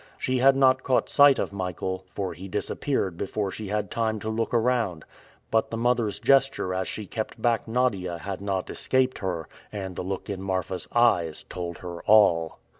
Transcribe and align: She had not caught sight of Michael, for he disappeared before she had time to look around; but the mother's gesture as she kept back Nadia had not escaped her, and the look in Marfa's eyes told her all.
She 0.17 0.39
had 0.39 0.55
not 0.55 0.81
caught 0.81 1.09
sight 1.09 1.37
of 1.37 1.53
Michael, 1.53 2.05
for 2.09 2.33
he 2.33 2.47
disappeared 2.47 3.17
before 3.17 3.51
she 3.51 3.67
had 3.67 3.91
time 3.91 4.17
to 4.21 4.29
look 4.29 4.51
around; 4.51 5.05
but 5.51 5.69
the 5.69 5.77
mother's 5.77 6.19
gesture 6.19 6.73
as 6.73 6.87
she 6.87 7.05
kept 7.05 7.39
back 7.39 7.67
Nadia 7.67 8.17
had 8.17 8.41
not 8.41 8.71
escaped 8.71 9.19
her, 9.19 9.47
and 9.71 9.95
the 9.95 10.01
look 10.01 10.27
in 10.27 10.41
Marfa's 10.41 10.87
eyes 10.91 11.45
told 11.49 11.77
her 11.77 12.01
all. 12.07 12.59